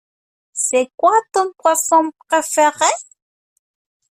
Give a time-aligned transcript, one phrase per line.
[0.53, 2.89] C'est quoi ton poisson préféré?